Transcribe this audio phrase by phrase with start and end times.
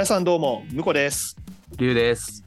[0.00, 1.36] 皆さんどうも向こです
[1.76, 2.42] 龍です。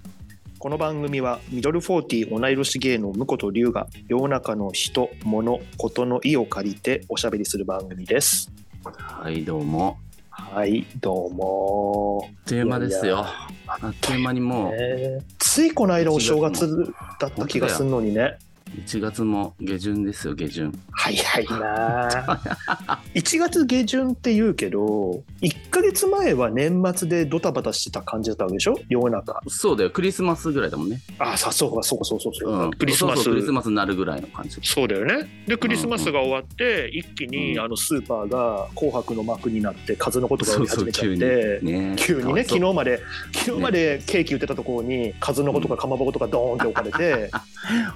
[0.58, 8.52] この番組はミドルフォーティー同い年芸の向こと龍が世の中の人物ことの意を借りておしゃべりする番組です
[8.98, 10.00] はい、どうも。
[10.32, 13.24] はいどうもあっという間ですよ。
[13.24, 13.48] あ
[13.88, 20.74] っという間にもえーついこの間お正月だった気がするのにねう1月も下旬ですよ、下旬。
[20.92, 23.00] 早いなあ。
[23.14, 28.78] 1月下旬って言うけど1ヶ月前は年末でドタバタしてた感じだったわけでしょ？
[28.90, 29.40] 世の中。
[29.48, 31.02] そうだよ、クリスマスぐらいだもんね。
[31.20, 32.72] あさそうかそうかそうそうそう、うん。
[32.72, 33.30] クリスマス。
[33.30, 34.58] クリスマスになるぐらいの感じ。
[34.64, 35.44] そうだよね。
[35.48, 37.60] でクリスマスが終わって、一気に、うん。
[37.62, 41.60] あのスーパーが「紅白」の幕になって数のことが売り始めちゃって。
[41.98, 42.34] 急に。
[42.34, 42.44] ね。
[42.44, 43.00] 昨日まで
[43.34, 47.32] 昨日までケーキ売ってたところに数の子とかかまぼことかドーンって置かれて、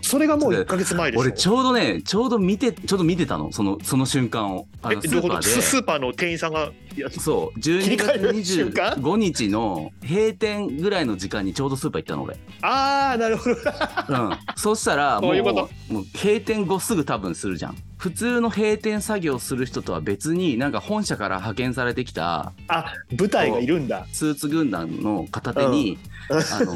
[0.01, 4.67] それがもう 1か月前で俺ちょうどね、ちょうど見て、ちょうど見てたの、そのその瞬間を。
[4.81, 5.41] あえのスーパーで。
[5.43, 6.71] ススーパーの店員さんが
[7.19, 12.37] そう、切り12替える月瞬間25日の閉店ぐらいの時間にちょうどスーパー行ったの、俺。
[12.61, 13.55] ああなるほど。
[13.55, 15.69] うん、そしたら もうも
[16.01, 24.05] う閉店後すぐ多分するじゃん普通の閉店作業する人とは別になんか本社から派遣されてきたあ舞台がいるんだ。
[24.11, 25.97] スーツ軍団の片手に、
[26.29, 26.75] あの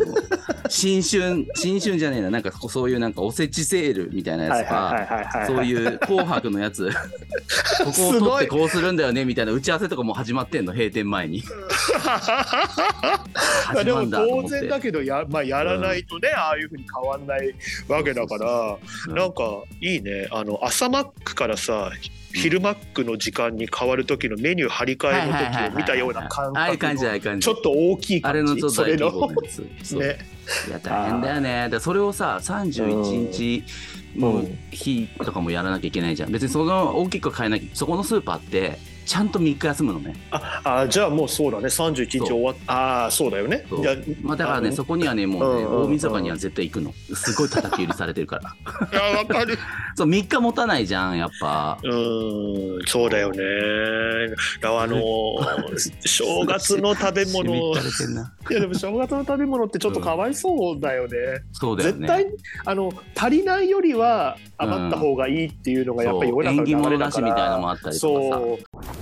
[0.70, 6.90] 新春 新春じゃねえななんかそういうなんかおせちセールみたいなやつかそういう紅白のやつ。
[7.84, 11.44] ここを取ってこうするんだよねみたいな打ち合わせとかもう始まってんの閉店前に。
[13.66, 17.54] 始でも当然だけどや,、まあ、やらないとね、ああいうふうに変わんない
[17.88, 18.78] わけだから、
[19.08, 19.44] うんなんか
[19.82, 20.28] いいね。
[20.32, 21.92] あの朝マックからさ
[22.34, 25.34] 昼マックの時間に変わる時のメニュー張り替えの
[25.70, 26.78] 時を見たような感覚
[27.40, 30.00] ちょっと大きい感じあれのちょっと大規それの模のやつそう。
[30.02, 30.18] ね。
[30.68, 31.70] いや大変だよね。
[31.70, 33.64] でそれをさ31日
[34.16, 34.60] のうん。
[34.72, 36.32] 日とかもやらなきゃいけないじゃん。
[36.32, 41.66] 別にその大きく変えなきゃそこのスーパーってちゃんと3日休むのね、ああじゃあもうそうだね。
[41.66, 43.66] 31日終わっああそうだよね。
[43.82, 45.84] じゃあまあ、だからねそこにはねもうねうんうんうん。
[45.86, 46.94] 大晦日には絶対行くの。
[47.16, 48.56] すごい叩き売りされてるから。
[48.92, 49.58] いやわかる。
[49.96, 51.78] そう3日持たないじゃんやっぱ。
[51.84, 53.40] うーんそうだよね。
[54.62, 55.02] だからあの
[56.06, 57.74] 正月の食べ物。
[58.50, 61.18] いやでも正月の食べ物ってちょっとかわいそうだよね。
[61.54, 62.08] そうだよね。
[62.08, 62.28] 絶対
[62.66, 67.12] あの足りないよりは余った方がいいっていうのがやっぱり世の中の流れだから。
[67.12, 69.01] なしみたいなのもあったりとかさ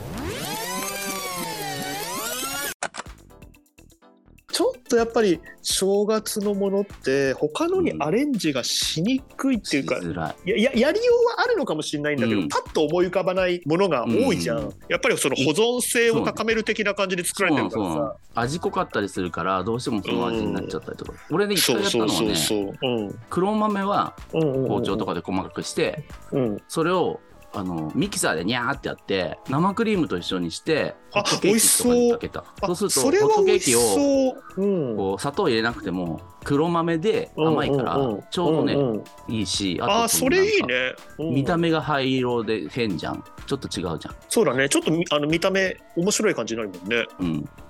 [4.59, 10.51] ちょっとやっぱり正月のものって他のにアレンジがしにくいっていうか、しづらい。
[10.51, 12.49] いやややりようはあるのかもしれないんだけど、うん。
[12.49, 14.73] パッと思い浮かばないものが多いじゃん、うん。
[14.89, 17.95] やっぱりその保存性を高める的な感じで作られてるからさ。
[17.99, 24.67] の味濃かったりするからどうしてもその味になっちゃったりとか、俺ね一回やったのはね黒豆はうんうんうん。
[24.67, 26.03] 包丁とかで細かくして、
[26.33, 26.61] うん。
[26.67, 27.21] それを
[27.53, 32.43] あのミキサーでニャーってやって生クリームと一緒にしてあホットケーキとかにかけた。
[32.61, 38.15] あそうするとホットケーキをそう、うん、こう砂糖入れなくても黒豆で甘いからうんうん。
[38.15, 39.03] うんちょうどね、んん。
[39.27, 41.33] いいしあとそれいいね、うん。
[41.33, 43.23] 見た目が灰色で変じゃん。
[43.47, 44.15] ちょっと違うじゃん。
[44.29, 44.69] そうだね。
[44.69, 47.05] ちょっとみあの見た目面白い感じになるもんね。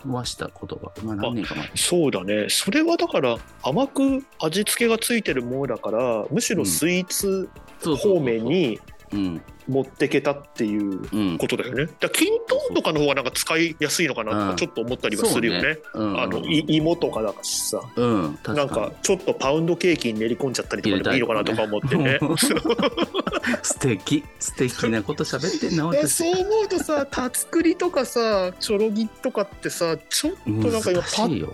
[0.06, 0.14] うん。
[0.14, 1.72] はしたことがまあ何年か前。
[1.76, 2.48] そうだね。
[2.50, 11.38] それはだから甘く味付けがついてるものだからむしろスイーツそうそうそう方面にうん持ってけたっていううん。
[11.38, 11.86] ことだよね。
[11.86, 12.40] だからきん
[12.76, 14.50] とかの方がなんか使いやすいのかなとうん。
[14.52, 17.82] かちょっと思ったりはするよね,、あのい芋とかだしさ。
[17.96, 18.40] うん。
[18.44, 22.20] 確なんかちょっとパウンドケーキに練り込んじゃったりとかでもいいのかなとか思ってね。
[23.64, 24.24] 素敵。
[24.40, 26.18] 素敵なこと喋ってんな え私。
[26.18, 31.54] そう思うとさたつくりとかさちょろぎとかってさちょっとなんか今パッ難しいよ。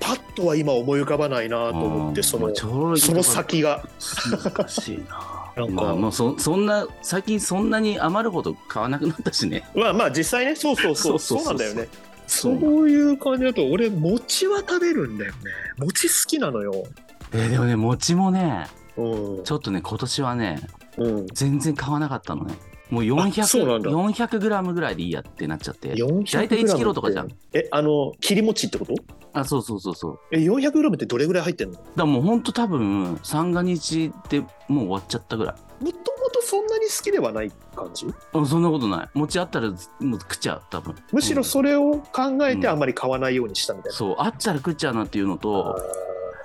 [0.00, 3.86] パッとは今思い浮かばないなと思ってそのそその先が。
[4.30, 9.68] 難しいななんかまあもうそそんな最近そんなに余るほど買わなくなったしね。
[9.74, 11.88] まあまあ実際ねそうそうそうそそうなんだよね。
[12.26, 15.38] そういう感じだと俺餅は食べるんだよね。
[15.78, 16.84] 餅好きなのよ。
[17.32, 19.44] えーでもね餅もねうん。
[19.44, 20.60] ちょっとね今年はね
[20.98, 21.26] うん。
[21.32, 22.54] 全然買わなかったのね
[22.90, 23.90] もうあそうなんだ。
[23.90, 25.94] 400, 400グラムぐらいでいいやってなっちゃって。
[25.94, 27.28] 400大体1キロとかじゃん。
[27.52, 28.94] えあの切り餅ってこと？
[29.32, 30.18] あそうそうそうそう。
[30.30, 31.78] え400グラムってどれぐらい入ってんの？
[31.96, 35.84] だもうほんと多分三が日でもう終わっちゃったぐらい。
[35.84, 38.06] もともとそんなに好きではない感じ？
[38.32, 39.08] あそんなことない。
[39.14, 39.78] 餅あったらもう
[40.20, 40.94] 食っちゃう多分。
[41.12, 42.66] むしろうんそれを考えてうん。
[42.68, 45.80] あんまり買わないようにしたみたいな、そうあったら食っちゃうなっていうのとは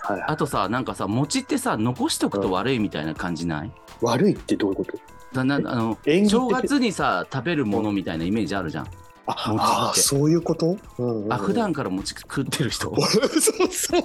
[0.09, 0.21] いはい。
[0.27, 3.71] あとさなんかさ餅ってさ残しとくと悪いみたいな感じない？
[4.01, 4.97] 悪いってどういうこと？
[5.33, 8.87] だなあの正月にさ食べるものみたいなイメージあるじゃん、
[9.27, 11.33] あ餅あーそういうこと、うんうんうん。
[11.33, 12.94] あ普段から餅食ってる人？
[13.00, 13.19] そ
[13.65, 14.01] うそう。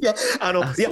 [0.00, 0.88] いやあのあいや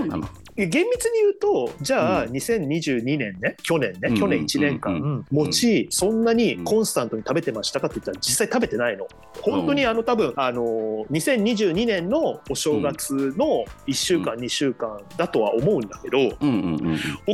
[0.54, 2.30] 厳密に言うとじゃあうん。
[2.30, 3.56] 2022年ね？
[3.62, 4.08] 去年ね？
[4.08, 9.06] うん去年1年うん間餅そんなにコンスタントに食べてましたかって言ったら実際食べてないの。
[9.40, 10.62] 本当にあの多分あの
[11.10, 16.36] 2022年のお正月の1週間2週間だとは思うんだけど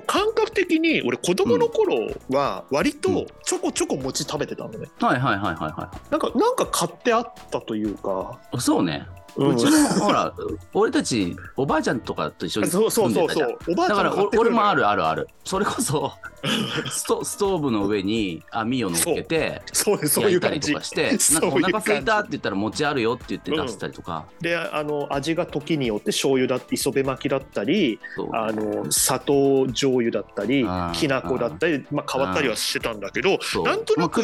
[0.06, 4.86] 感覚的に俺子供の頃は割とちょこちょこ餅食べてたのね。
[5.00, 9.06] はいはいはいはいはなんかなんか買ってあったというか、いそうね。
[9.36, 9.70] ううちも
[10.04, 10.34] ほら
[10.74, 13.58] 俺たちおばあちゃんとかと一緒にそうそうそうそう。
[13.68, 15.28] おばあちゃんだから俺もあるあるある。
[15.44, 16.12] それこそ
[16.90, 27.98] ストストーブの上に網を乗っけて焼いたりとかして なんかお腹空いたって言ったら餅あるよって言って出したりとか、であの味が時によって醤油だ磯辺巻きだったり
[28.32, 34.22] あの砂糖醤油だったりきな粉だったり、まあ、変わったりはしてたんだけどなんとなく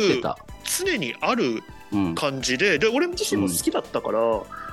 [0.64, 1.62] 常にあるうん
[2.14, 2.78] 感じで。
[2.78, 4.20] で俺自身も好きだったから、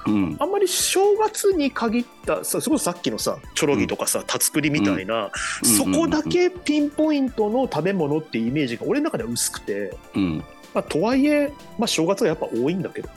[0.08, 0.36] うん。
[0.40, 5.30] あんまり正月に限ったさそれこそさっきのさチョロギとかさたつくりみたいな、
[5.64, 9.96] そこだけピンポイントの食べ物っていうイメージが俺の中では薄くて。
[10.16, 10.44] うん。
[10.74, 13.14] まあ、とはいえ、まあ、正月がやっぱ多いんだけどね。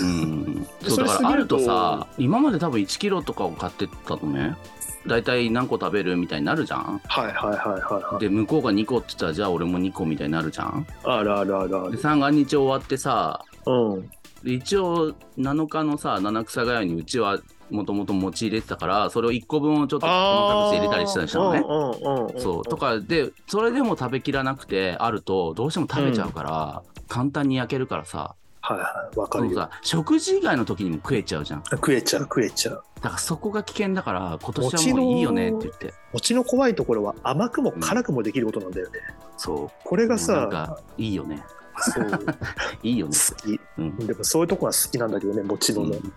[0.00, 0.66] うん。
[0.88, 4.56] そうだからあるとさ今まで多分1キロとかを買ってったのね
[5.06, 7.00] 大体何個食べるみたいになるじゃん？
[7.06, 8.20] はいはいはいはいはい。
[8.20, 10.86] で向こうが2個って言ったらじゃあ俺も2個みたいになるじゃん？
[11.04, 11.98] あるあるあるあでる。
[11.98, 14.10] 三が日終わってさうん。
[14.42, 17.38] で一応7日のさ七草がゆにうちは
[17.70, 21.60] もともと餅入れてたからそれを1個分をちょっと細かくして入れたりしたりしたのね。
[21.60, 22.62] うんうんうんうんそう。
[22.64, 28.34] とかでそれでも食べきらなくてあるとどうしても食べちゃうから、簡単に焼けるからさ
[28.66, 29.18] はいはい。
[29.18, 29.68] わかるよ。
[29.82, 31.62] 食事以外の時にも食えちゃうじゃん。
[31.62, 32.84] だ食えちゃう食えちゃう。
[33.02, 35.92] からそこが危険だから今年はもういいよねって言って。
[36.14, 39.00] 餅の怖いところは甘くも辛くもできることなんだよね、
[39.36, 39.70] そう。
[39.84, 41.44] これがさかいいよね。
[41.76, 42.08] そう。
[42.82, 43.60] いいよね、好き。
[43.76, 43.96] うん。
[43.98, 46.12] でもそういうとこは好きなんだけどね餅のね、うん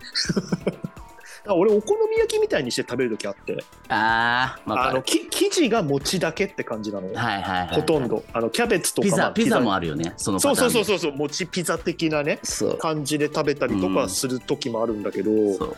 [1.46, 3.56] 俺お好み焼きみたいにして食べる時あって。
[3.88, 4.90] あーわかる。
[4.90, 8.22] あのき生地が餅だけって感じなのよ、はいはいはいほとんど。
[8.32, 9.32] あのキャベツとかピまあザ。
[9.32, 12.78] ピザもあるよねそのそうそうそううそうそう餅ピザ的なねそう。
[12.78, 15.76] 感じで食べたりとうんかする時もあるんだけど、そう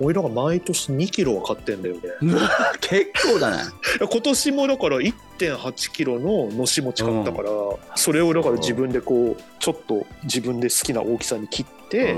[0.00, 2.00] 俺らが毎年2キロは買ってんだよね。
[2.80, 3.62] 結構だね。
[3.98, 5.00] 今年もだから
[5.38, 7.50] 1.8キロののし餅買ったから、
[7.94, 12.16] それをだから自分でこうちょっと自分で好きな大きさに切って、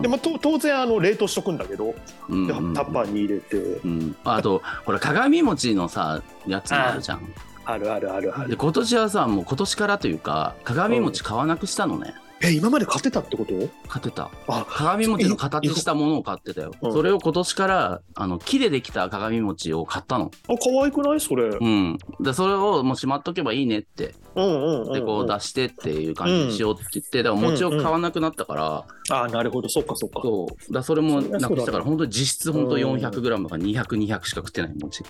[0.00, 1.94] でまあ、と当然あの冷凍しとくんだけど、で
[2.30, 2.74] うんうんうん。
[2.74, 7.32] タッパーに入れて、うん、あとこれ鏡餅のさやつもあるじゃん。
[7.64, 8.50] あるあるあるある。
[8.50, 12.14] で今年はさもう今年からというか鏡餅買わなくしたのね
[12.44, 13.52] え今まで買ってたってこと？
[13.88, 14.30] 買ってた。
[14.48, 16.72] あ鏡餅の形したものを買ってたよ。
[16.82, 16.88] う。
[16.88, 20.30] んそれを今年からあの木でできた鏡餅を買ったの。
[20.48, 21.20] あ可愛くない？
[21.20, 21.66] それ、うん。
[21.66, 24.14] うんでそれをもうしまっとけばいいねって。
[24.34, 28.84] うんうんうんでこう出してっていう感じにしようって言ってだから餅を買わなくなったから。
[29.10, 29.68] あなるほど。
[29.68, 30.20] そっかそっか。
[30.22, 30.48] そう。
[30.48, 32.82] だからそれもなくしたから本当に実質本当うん。
[32.82, 35.04] 400g か200200しか食ってない餅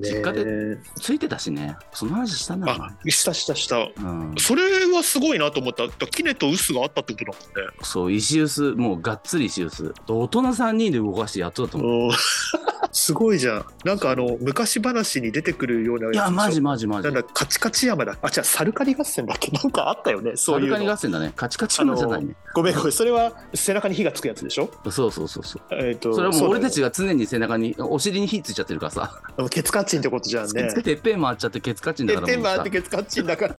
[0.00, 1.76] 実家でねついてたしね。
[1.92, 3.76] その話したんだあしたしたした。
[3.76, 4.34] うん。
[4.38, 5.88] それはすごいなと思った。
[6.06, 7.76] キネとウスがあったってことだもんね。
[7.82, 8.74] そう石臼。
[8.76, 9.92] もうがっつり石臼。
[10.06, 11.90] 大人3人で動かしてやっとだと思う。
[12.04, 12.10] うん。
[12.90, 13.66] すごいじゃん。
[13.84, 17.04] なんかあの昔話に出てくるようなやついやマジマジマジ。
[17.04, 18.16] なんだカチカチ山だ。
[18.22, 19.50] あじゃあサルカリ合戦だっけ？
[19.52, 20.32] なんかあったよね。
[20.36, 20.72] そういうの。
[20.74, 21.32] サルカニ合戦だね。
[21.36, 22.34] カチカチのじゃないね。
[22.54, 22.92] ごめんごめん。
[22.92, 24.70] それは背中に火がつくやつでしょ？
[24.90, 25.62] そうそうそうそう。
[25.72, 29.20] えっ、とそれはもう俺たちちが常に背中にお尻に火ついちゃってるからさ。
[29.50, 30.72] ケツカッチンってことじゃんね。
[30.82, 33.56] てっぺん回っちゃってケツカチンだてからもうさっぺん回ってケツカッチンだから。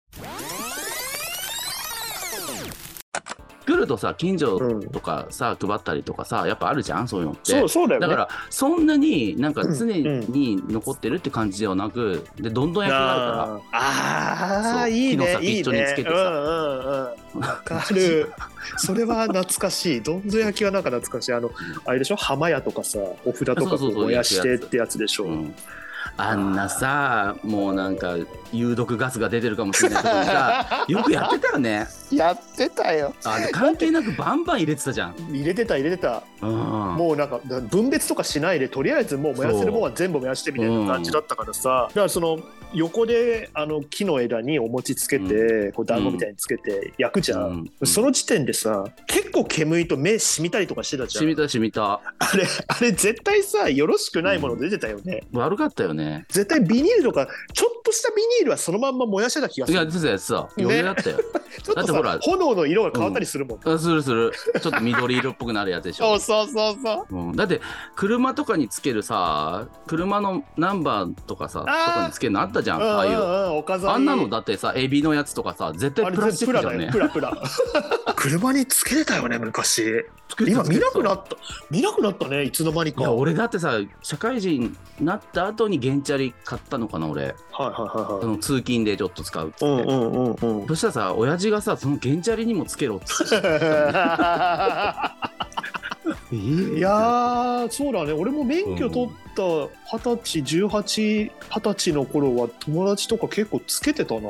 [3.66, 7.52] 来るとさ近所とかさ配ったりとかさやっぱあるじゃんそういうのって。
[7.52, 8.08] そうそうだよね。
[8.08, 14.60] だからそんなになんか常うんに残ってるって感じではなくでどんどん焼きがあるかあー。
[14.60, 16.10] あそうーいい木の先ねいいっちょにつけてさ。
[16.10, 16.32] ねうんうん
[17.36, 17.42] うん。
[17.42, 18.32] わかる。
[18.78, 20.02] それは懐かしい。
[20.02, 21.34] どんど焼きはなんか懐かしい。
[21.34, 21.52] あの
[21.86, 22.16] あれでしょ？
[22.16, 25.26] 浜屋とかさお札とか燃やしてってやつでしょ。
[25.26, 25.56] ら、うん、
[26.18, 28.16] あんなさもうなんか
[28.52, 31.88] 有毒ガスが出てるかもしれないところにさ よくやってたよね。
[32.12, 33.14] やってたよ。
[33.24, 36.24] あで関係なくバンバン入れてたじゃん、入れてた入れてた。
[36.42, 42.40] うん、もうなんかだ分別とかしないでとりあえずもう燃やせるもんは全部燃やしてみたいな感じだったからさ、だからその
[42.74, 47.72] 横であの木の枝にお餅つけて、こう団子みたいにつけて焼くじゃん、うん。
[47.82, 47.88] うん。
[47.88, 51.22] その時点でさ結構煙と目染みたりとかしてたじゃん。
[51.22, 51.94] 染みた染みた。
[51.94, 52.02] あ
[52.36, 56.26] れあれ絶対さよろしくないもの出てたよね、悪かったよね。
[56.30, 59.78] 絶対ビニールとかちょっとしたビニールはそのまんま燃やしてた気がする。
[59.78, 61.18] いや、やつやつさ、余裕だったよ。
[61.64, 64.32] ちょっとだってほらさ炎の色が変わったりするもん、あするする。
[64.62, 66.18] ちょっと緑色っぽくなるやつでしょ。
[66.20, 66.48] そう。
[66.48, 67.16] そうそうそう。
[67.16, 67.62] うん、だって
[67.96, 71.94] 車とかにつけるさ車のナンバーとかさとあー。
[71.94, 73.18] かにつけるのあったじゃんうんああいう。
[73.18, 76.86] うんうんお飾りあんなのだってさエビのやつとかさ絶対プラスチ全部プラックだよね。
[76.88, 80.06] だ よプラプラ車につけてたよね昔。
[80.48, 81.38] 今見なくなつった。
[81.72, 84.62] 見なくなったねいつの間にいや俺だってさ社会人
[85.00, 87.36] になった後に原チャリ買ったのかな俺。
[87.52, 90.68] はいその通勤でちょっと使うっつって、うんうんうんうん。
[90.68, 93.36] そしたらさ親父がさその原チャリにもつけろっつって。
[93.44, 93.50] え
[96.32, 98.14] ーいやーそうだね。
[98.14, 99.42] 俺も免許取った
[99.92, 104.30] 二十歳18二十歳の頃は友達とか結構つけてたな。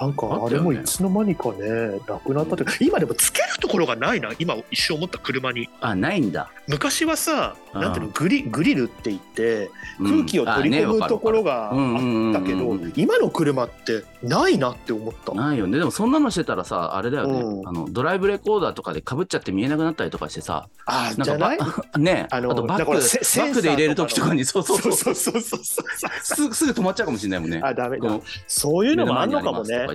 [0.00, 4.30] なんかあれもいつの間にかねなくなったって今でもつけるところがないな。
[4.38, 5.68] 今一瞬思った車に。
[5.80, 6.50] あないんだ。
[6.68, 7.80] 昔はさうん。
[7.80, 10.10] なんていうのグリグリルって言ってうん。
[10.18, 15.32] 空気を取り込むところがあったけど今の車ってないなって思った。
[15.34, 15.78] ないよね。
[15.78, 17.68] でもそんなのしてたらさあれだよね、うん。
[17.68, 21.58] あのドライブレコーダーとかでかぶっちゃって見えなくなったりとかしてさあなんかじゃない？
[21.58, 21.66] ば
[21.98, 24.92] ねああのとバックバックで入れる時とかにそうそうそう。
[24.92, 25.84] そうそうそうそう。
[26.22, 27.60] すぐすぐ止まっちゃうかもしれないもんね。
[27.62, 27.98] あダメ
[28.46, 29.86] そういうのもあんのかもね。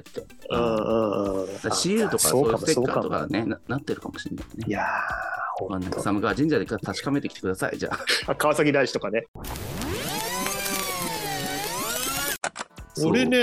[0.49, 0.59] うん。
[0.59, 4.65] うんうんシールとかそそうういうステッカーとそうかねななってるかもしれないね。
[4.67, 4.85] いや
[5.57, 5.99] ほんと。
[6.01, 7.77] 寒川神社で確かめてきてください。
[7.77, 7.89] じゃ
[8.27, 8.31] あ。
[8.31, 9.27] あ川崎大師とかね。
[12.93, 13.11] そう。
[13.11, 13.37] 俺ね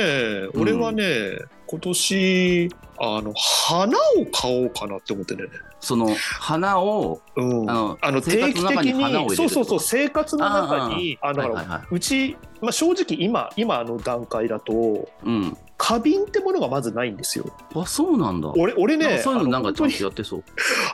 [0.55, 0.63] うん。
[0.63, 1.39] 俺はね
[1.73, 5.45] 今年あの花を買おうかなって思ってね
[5.81, 14.77] その花をうんあのあの生定期的活の中にそうそうそう生活の中にあの、はいはいはうち、まあ、正直今今の段階だとい。
[15.25, 15.57] うん。
[15.83, 18.53] 花瓶ってものがまずないんですよあそうなんだ。
[18.57, 20.45] 俺俺ねそういうのなんかちゃんとやってそう。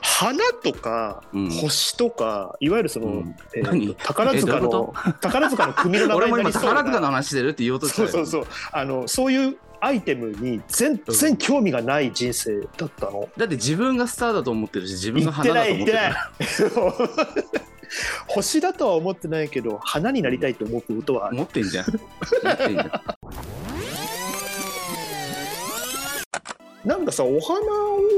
[0.01, 13.29] 花とかうん星とか、いわゆるその、うんえー宝塚の宝塚の組の名前になりそうな宝塚の話してるって言おうとしたよそうそうそうあのそういうアイテムに全然興味がない人生だったの。
[13.37, 16.01] だって自分がスターだと思ってるし自分が花だと思っってるい。
[18.27, 21.85] 星だとは思ってないけど花になりたいと思うことは持ってんじゃん。
[22.43, 23.18] 持ってんじゃん。
[26.89, 27.59] なんかさお花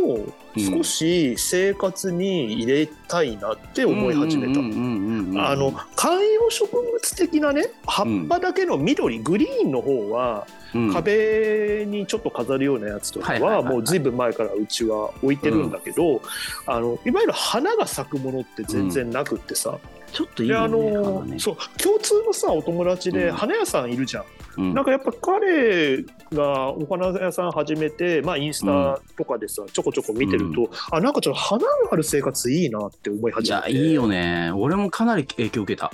[0.07, 4.61] を少し生活に入れたいなって思い始めた。
[4.61, 10.93] あの観葉植物的なね葉っぱだけの緑、グリーンの方はうん。
[10.93, 16.21] 壁にちょっと飾るようなやつとかはもうずいぶん前からうちは置いてるんだけど、
[16.65, 19.79] あのいわゆる花が咲くものって全然なくってさ、
[20.11, 20.91] ちょっといいであよね。
[20.91, 21.39] の花ね。
[21.39, 23.35] そう共通のさお友達でうん。
[23.35, 24.25] 花屋さんいるじゃん、
[24.57, 24.73] うん。
[24.73, 26.03] なんかやっぱ彼
[26.33, 33.73] がお花屋さん始めて、まあ、インスタとかでさちょこちょこ見てると、あなんかちょっと花がある生活いいなって思いい始めて。
[33.73, 34.51] やいいよね。
[34.55, 35.91] 俺もかなり影響受けた。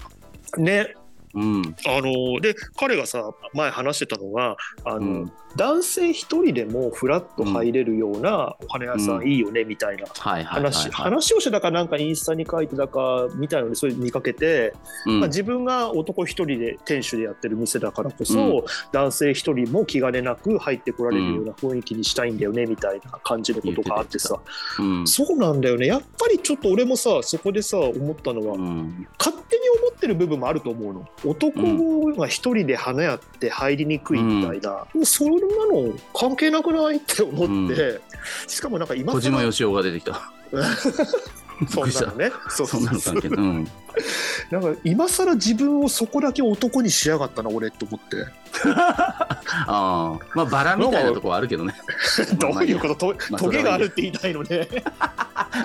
[0.58, 0.96] ね
[1.34, 1.76] うん。
[1.86, 4.56] あので彼がさ前話してたのが
[4.86, 5.32] あの、うん。
[5.56, 10.92] 男性一人でもフラッと入れるようなお花屋さうんんいいよねみたいな話,、はい。
[10.92, 14.74] 話をしてたかなんかインスタに書いてたかみたいのでそれ見かけて、
[15.06, 15.20] うん。
[15.20, 18.64] まあ、自分が男一人で店主でやってる店だからこそ、うん。
[18.92, 24.40] 男性一人も気兼ねなく入ってこられるような雰囲気にしたいんだよねみたいな感じのことがあってさ、
[24.80, 25.08] うん。
[25.08, 25.88] そうなんだよね。
[25.88, 29.08] やっぱりちょっと俺もさそこでさ思ったのは、うん。
[29.18, 38.02] 勝手に思ってる部分もあると思うの男が一人で花屋って入りにくいみたいな、もうそんなの関係なくないって思って、
[38.48, 40.32] しかもなんか今小島更よしおが出てきた。
[41.70, 43.40] そんなのね そうそんなの関係ない。
[43.40, 43.68] うん。
[44.52, 48.26] なんか今更自分をそこだけ男にしやがったな俺って思って
[48.68, 50.20] ああ。
[50.36, 51.74] まあバラみたいなとこはあるけどね。
[52.40, 52.96] どういうこと？
[52.96, 54.68] とまあトゲがあるって言いたいのね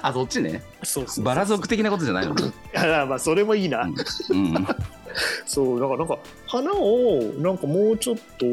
[0.03, 0.63] あ、そっちね。
[0.83, 2.53] そうそうバラ族的なことじゃないのね。
[2.75, 3.83] いやまあそれもいいな、
[4.31, 4.67] うん。
[5.47, 8.47] そうだからなんか花をなんかもうちょっと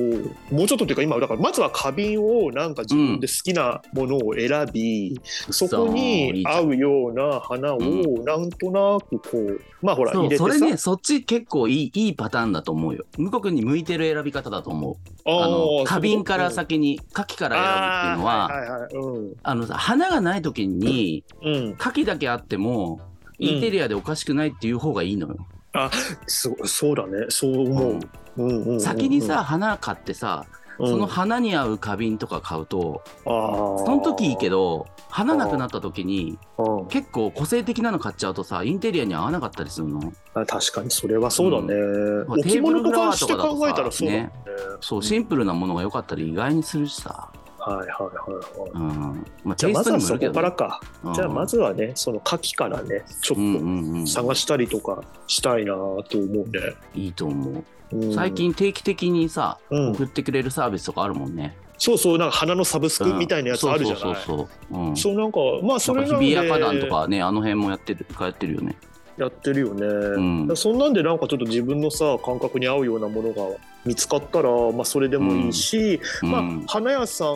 [0.53, 5.19] もうちょっとっていうか今だからまずは花瓶をなんか自分で好きなものを選び、
[5.51, 13.05] そこに合うような花をうなんとなくこうまあほらそそれね、そっち結構いいいいパターンだと思うよ。
[13.17, 14.95] 向こうに向いてる選び方だと思う。
[15.25, 23.01] あのー花瓶から先に牡蠣から選ぶっていうのは、あーはいはいはいあのさ花がない時に牡蠣だけあっても
[23.37, 25.37] インテリアでおかしくないっていう方がいいのよ。
[26.27, 27.27] そうそうだね。
[27.29, 27.99] そう思う、うん。
[28.37, 33.29] うんうんうん先にさ花買ってさ、うんその花に合う花瓶とか買うと、そ
[33.85, 40.13] の時いいけど花なくなった時にうん結構個性的なの買っちゃうとさインテリアに合わなかったりするの？
[40.33, 44.31] あ確かにそれはそうだね、うん置物とかして考えたらそうだもんね
[44.79, 47.29] そうシンプルなものが良かったり意外にするしさ。
[47.61, 48.71] はいはいはいはい。
[48.71, 49.25] うん。
[49.43, 50.79] まあ、じゃあまずはそこからねか。
[51.03, 54.11] うんじゃあまずはね、その牡蠣からね、ちょうんっうんうんと。
[54.11, 56.73] 探したりとかしたいなと思うんで。
[56.95, 57.63] いいと思う。
[57.91, 61.55] うん最、近定期的にさ、うん送ってくれるサービスとかあるもんね。
[61.77, 64.01] そうそう、なんか花のサブスクみたいなやつあるじゃない？
[64.01, 64.89] そうそうそうそう。
[64.89, 64.97] うん。
[64.97, 68.75] そうなんか、まあそれなんでか日比谷花壇とかね、あの辺もやってる、やってるよね。
[69.19, 70.51] やってるよね。
[70.51, 70.55] ん。
[70.55, 77.27] そんなんでなんかちょっと自分のさ感覚に合うようなものが見つかったら、まあ、それでもいいし、まあうん、花屋さん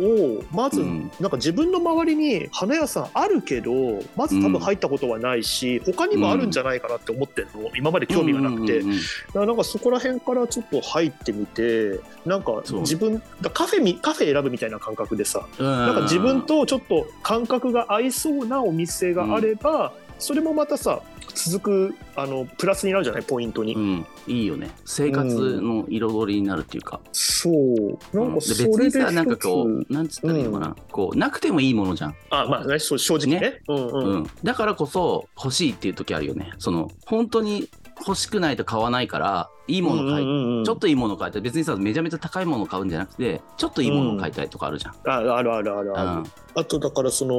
[0.00, 1.10] をまず、うん。
[1.20, 7.70] なんか自分の周りに花屋さんあるけどまず多分入ったことはないし、他にもあるんじゃないかなって思ってるの。
[7.76, 15.66] 今まで興味がなくて、うんうんうんだからなんかそこら辺からちょっと入ってみてなんか自分だカフェみカフェ選ぶみたいな感覚でさうん。
[15.66, 21.00] なんか自分とちょっと感覚が合いそうなお店があれば、それもまたさ
[21.34, 23.22] 続くあのプラスになるじゃない？
[23.22, 24.70] ポイントに、うん、いいよね。
[24.84, 27.00] 生活の彩りになるっていうか。
[27.12, 27.54] そう。
[27.54, 28.34] なんかうん。
[28.34, 32.14] で別それでにさ、なんかこう、なんつったらいいのかな、こう、なくてもいいものじゃん。
[32.30, 33.60] あまあねそう正直ね。
[33.68, 34.30] うんうん、うん。
[34.42, 36.52] だからこそ、欲しいっていう時あるよね。
[36.58, 37.68] その、本当に
[38.00, 41.42] 欲しくないと買わないから、いいもの買い、うんうんうんちょっといいもの買いたい。
[41.42, 44.94] 別にさ、めちゃめちゃ高いもの買うんじゃなくて、ちょっといいものを買いたいとかあるじゃん。
[45.06, 46.24] ああるあるあるある、うん。
[46.54, 47.36] あとだからその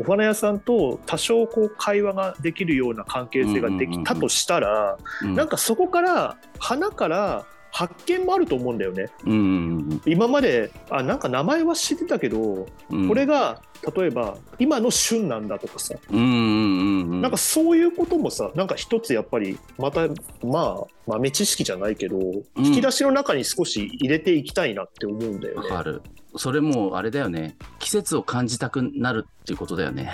[0.00, 5.34] お花屋さんと多少こう会話ができるような関係性ができたとしたら、うん。
[5.34, 9.36] なんかそこから花から発見もあると思うんだよねうんう
[9.94, 13.08] ん今まであなんか名前は知ってたけど、うん。
[13.08, 13.62] これが
[13.96, 17.20] 例えば今の旬なんだとかさ、うんうんうんうん。
[17.22, 20.08] なんかそういうこともさなんか一つやっぱりまた
[20.44, 22.18] まあ豆知識じゃないけど、
[22.56, 26.00] 引き出しの中に少し入れていきたいなって思うんだよね。
[26.36, 27.56] それもうあれだよね。
[27.80, 30.12] 季節を感じたくなるっていうことだよね。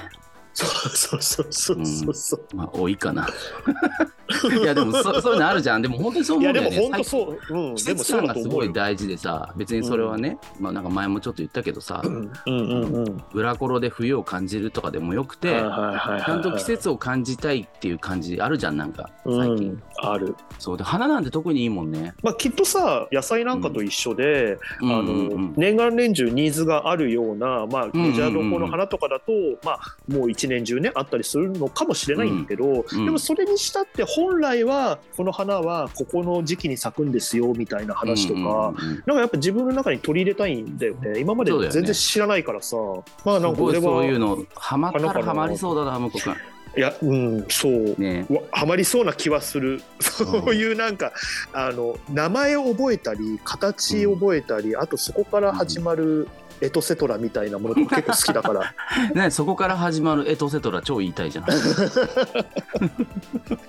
[0.58, 2.56] そうそうそうそうそうそう。
[2.56, 3.28] まあ、多いかな。
[4.60, 5.82] いや、でもそ、そういうのあるじゃん。
[5.82, 6.76] でも、本当にそう思うんだよね。
[6.76, 8.48] でも本当そう、うん、季節感がす。
[8.48, 13.22] ごい大事でさ、別にそれはね、まあなんか前もちょっと言ったけどさう、んうんうんうん。
[13.34, 19.70] 裏頃で冬を感じるとかでもよくて、ちゃんと季節を感じたいっていう感じあるじゃん、なんか、最近。
[19.70, 20.34] うん、ある。
[20.58, 22.14] そうで、花なんて特にいいもんね。
[22.22, 29.32] まあきっとさ野菜なんかと一緒で、うんあうんうのん年がら年中ニーズがあるようなまあうんうんうんメジャーどこの花とかだと、
[29.64, 38.40] まあもう一年中ねあったりするのかもしれないんだけど、うんでもそれにしたって本来はこの花はここの時期に咲くんですよみたいな話とか。
[38.40, 41.20] うんうんうんなんかやっぱ自分の中に取り入れたいんだよね。
[41.20, 42.76] 今まで全然知らないからさ。
[43.24, 46.32] まあなんか俺は、そういうの、ハマったらハマりそうだな、向こうくん。
[46.76, 47.94] いや、うん、そう。
[47.98, 49.82] ねわハマりそうな気はする。
[50.00, 51.12] そういうなんか、
[51.52, 56.28] あの、名前を覚えたり、形を覚えたり、あとそこから始まる
[56.60, 58.74] エトセトラみたいなものとか結構好きだから。
[59.14, 61.44] ねそこから始まるエトセトラ超言いたいじゃん。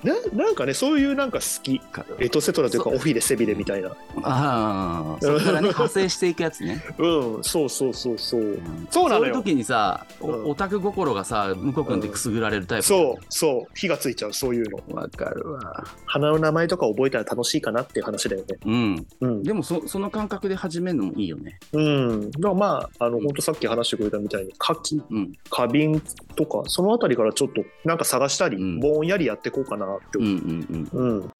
[0.04, 1.82] ななんかね、そういうなんか好き。
[2.20, 3.90] エトセトラというか、そオフィレ、セビレみたいな。
[4.24, 6.84] ああ、そこからね、派生していくやつね。
[6.98, 8.42] うん、そうそうそうそう。
[8.42, 12.88] うんそうなのよいう時にさ、おうんオタク心がさ、向こう君ってくすぐられるタイプ。
[12.88, 14.80] そう、そう、火がついちゃう、そういうの。
[14.90, 14.96] う。
[14.96, 15.84] わかるわ。
[16.06, 18.58] 花の名前とか覚えたら楽しいかなっていう話だよね。
[18.66, 19.08] うん。
[19.22, 19.44] うん。
[19.44, 21.60] でもそ、その感覚で始めるのもいいよね。
[21.74, 22.32] うん。
[22.32, 25.34] だからまあ、あの、本当さっき話してくれたみたいに、牡蠣、うん。
[25.50, 26.02] 花瓶
[26.36, 31.20] とか、そのあたりからちょっとなんか探したり、うんぼんやりやっていこうかなってうんう思んうん。
[31.20, 31.22] う。
[31.22, 31.32] うん。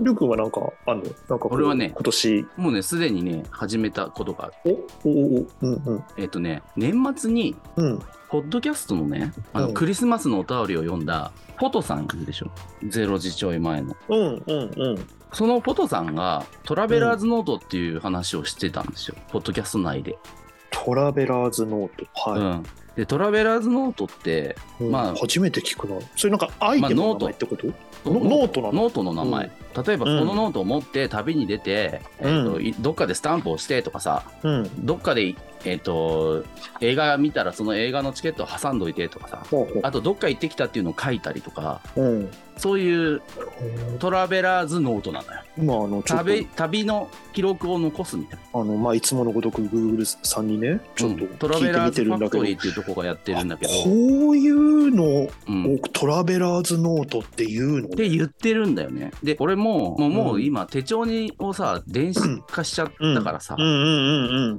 [0.00, 1.04] りゅうくんはなんかあんの？
[1.28, 4.78] なんかはね今年、もうね、すでにね、始めたことがある。
[5.04, 8.00] おおおおうんうんえっ、とね、年末に、うん。
[8.28, 12.50] ポッドキャストのね、あの、うんクリスマスのお便りを読んだ、ポトさんいるでしょ。
[12.88, 13.96] ゼロ時ちょい前の。
[14.08, 15.08] うんうんうん。
[15.32, 19.14] そのポトさんが、トラベラーズノートっていう話をしてたんですよ。
[19.30, 20.18] ポッドキャスト内で。
[20.72, 22.30] トラベラーズノート。
[22.32, 22.40] はい。
[22.40, 22.62] うん。
[22.96, 26.00] で、トラベラーズノートって、うんまあ初めて聞くな。
[26.16, 27.74] それなんかアイテムの名前ってこと、ノ
[28.14, 29.52] ノートなのノートの名前。
[29.74, 34.86] 例えば、こうんのノートを持って旅に出て、えーとどっかでスタンプをしてとかさ、うん。
[34.86, 36.44] どっかで、えー、と
[36.80, 42.30] 映画見たらその映画のチケットを挟んどいてとかさ、ほうあとどっか行ってきたっていうのを書いたりとか、うん。
[42.56, 43.22] そういう
[43.98, 45.40] トラベラーズノートなのよ。
[45.56, 48.60] 今あのちょっと旅旅の記録を残すみたいな。
[48.60, 57.88] あのまあいつものごとく Google さんにねちょっとうんトラ聞いてみベラーズフてるんだけど、ァクトリーっていうところがやってるんだけど、こういうのをうん、っトラベラーズノートっていうの？
[57.88, 59.12] て言ってるんだよね。
[59.22, 60.44] で、俺も、もうもううん。
[60.44, 63.56] 今手帳にをさ、電子化しちゃったからさ、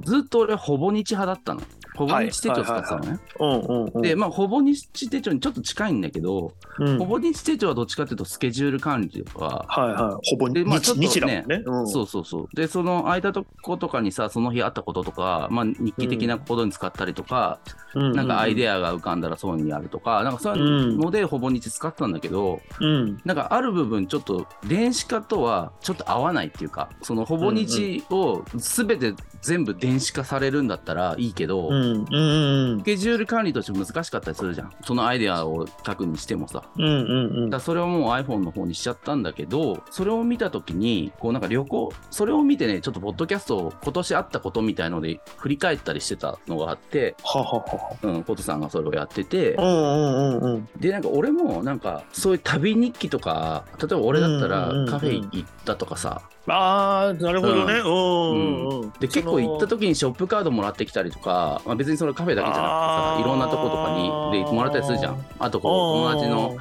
[0.04, 1.62] ずっと俺ほぼ日派だったの。
[1.96, 3.18] ほぼ日手帳使ってたのね。
[3.40, 4.02] うんうんうん。
[4.02, 10.30] で、まあ、ほぼ日手帳にちょっと近いんだけど、うんほぼ日手帳はどっちかっていうとスケジュール管理とか、はいはい。
[10.30, 11.62] ほぼでまあちょっとねね。
[11.64, 12.48] うんそうそうそう。
[12.54, 17.60] で、その空いたとことかにさ、その日あったこととか、まあ、日記的なことに使ったりとか、
[17.94, 18.74] なんかアイデア。
[18.74, 23.20] アが浮かんだらそういうのやるとか、なんかそういうのでほぼ日使ったんだけど、うん。
[23.24, 31.83] なんかある部分ちょっと電子化とはちょっと合わないっていうか、そのほぼ日を全て全部電子化されるんだったらいいけど、うんうん
[32.80, 34.72] スケジュール管理として難しかったりするじゃん。
[34.84, 36.62] そのアイデアを書くにしてもさ。
[36.76, 49.64] うんうんうんだそれをもう iPhone の方にしちゃったんだけど、それを見たときに、こうなんか旅行、それを見てね、ちょっとポッドキャストを今年あったことみたいので振り返ったりしてたのがあって、はははうん、コトさんがそれをやってて、は。
[49.64, 50.68] うんうんうんうん。
[50.78, 57.74] で、なんか俺もなんかそういう旅日記とか、例えば俺だったらカフェ行ったとかさ、ああ、なるほどね。
[57.74, 57.88] うん。
[57.88, 58.90] うんうん。
[59.00, 63.90] で結構行った時にショップカードもらってきたりとか、まあ、別にそれカフェだけじゃなくてさいろんなとことか
[64.32, 65.26] にでもらったりするじゃん。
[65.38, 66.56] あとこう友達の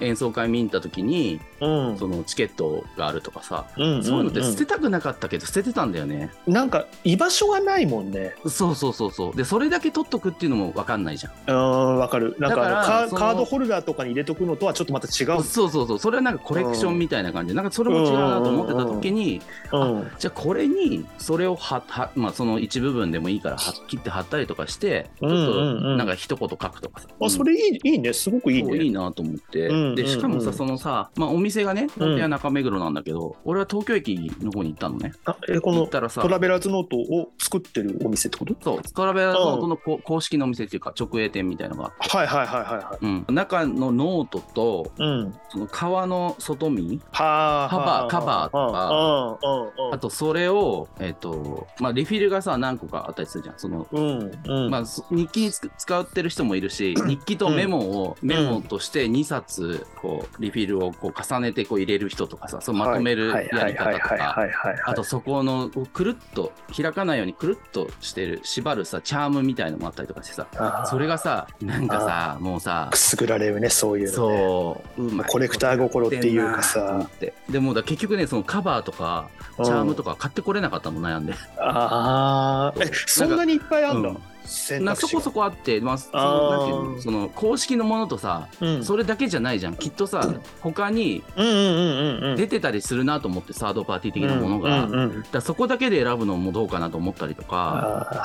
[0.00, 6.30] 演奏会見に行った時にうん、そのチケットがあるとかさ、うんんそういうのって捨てたくなかったけど捨ててたんだよね。
[6.46, 8.34] なんか居場所がないもんね。
[8.48, 9.36] そうそうそうそう。
[9.36, 11.32] で、それだけ取っとくっていうのも分かんないじゃん。
[11.46, 12.34] うん、わかる。
[12.38, 15.42] なんかカカードホルダーとかに入れとくのとはちょっとまた違う。
[15.42, 15.98] そうそうそう。
[15.98, 20.10] それはなんかコレクションみたいな感じで、なんかそれも違うなと思ってた時に、うん。
[20.18, 27.08] じゃあこれにそれをはは、まあその一部分でもいいからは切って貼ったりとかして、ちょっうんうんうんとなんか一言書くとかさ。
[27.20, 28.12] あ、それいい、いいね。
[28.12, 28.78] すごくいいね。
[28.82, 35.12] いいなと思って、うんでしかもさ、そのさ、まあ、お店がね、本当は中目黒なんだけど、俺は東京駅の方に行ったのね。
[35.24, 38.54] あえこの行ったらさト、ラベラーズノートを作ってるお店ってこと？
[38.60, 43.06] そう、トラベラーノートのこ公式のお店っていうか、直営店みたいなのがあって、はいはいはいはいはい。
[43.28, 45.34] うん、中のノートと、うん。
[45.48, 47.68] その革の外見、はあ。
[47.70, 53.58] カバーカバーとかあとそれを、えっ、と、まあ、リフィルがさ、何個かあったりするじゃん。
[53.58, 54.18] その、うん。
[54.20, 54.64] うん。
[54.64, 54.70] うん。
[54.70, 64.46] まあ、そ日記に使ってる人もいるし、 日記とメモを、メモとして2冊、こう、リフィルをこう重ねてこう入れる人とかさ、そうまとめるやり方とか。
[64.84, 70.46] あとそこのくるっと開かないようにくるっとしてる縛るさチャームみたいのもあったりとかしてさ
[70.88, 74.14] それがさなんかさもうさくすぐられるね、そういうのね。
[74.14, 75.28] そううまい。
[75.28, 77.08] コレクター心っていうかさ。
[77.48, 79.64] でもうだ結局ねそのカバーとかうん。
[79.64, 84.16] チャームとか買ってこれなかったの悩んで、ああ、え、そんなにいっぱいあんだうん。
[84.44, 92.36] 選択肢がなそこそこあって、まあ、そのなんていうのその公式のものとさうんそれだけじゃないじゃんきっとさ他にうんうんうんうんうん。
[92.36, 98.24] 出てたりするなと思ってサードパーティー的なものが、うんうんうんだそこだけで選ぶのもどうかなと思ったりとか、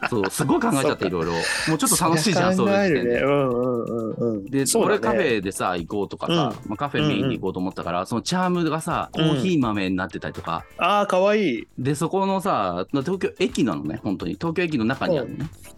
[0.00, 1.32] あ そう、すごい考えちゃって、いろいろ。
[1.32, 1.42] もう
[1.78, 3.14] ちょっと楽しいじゃん、そういう時点で。
[3.16, 3.20] ね。
[3.22, 4.44] うんうんうんうん。
[4.46, 11.66] で、そうだね俺カフェでさ、行こうとかさ、まあ、カフェメインで行こうと思ったから、そのチャームがさ、コーヒー豆になってたりとか、ああ、かわいい。
[11.78, 14.34] で、そこのさ、東京駅なのね、本当に。
[14.34, 15.28] 東京駅の中にある。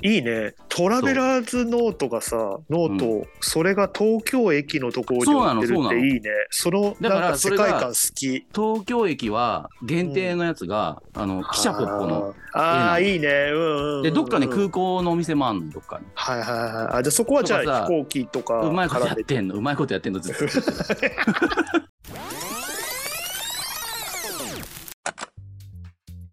[0.04, 0.54] いいね。
[0.68, 2.36] トラベラーズノートがさ、
[2.68, 6.22] ノート、それが東京駅のところにそうな売ってるっていいね。
[6.50, 8.44] その、だか世界観好き。
[8.52, 12.34] 東京駅は限定のやつが、あの、汽車ポッポの。
[12.52, 13.28] あーあー、いいね。
[13.28, 14.02] うんうんうん。
[14.02, 16.06] で、どっかね、空港のお店もあんの、どっかに。
[16.14, 16.96] はいはいはい。
[16.98, 20.46] あ、じゃあそこはじゃあ飛行機とかうまいことやってんの、うまいことやってんの、ずっと。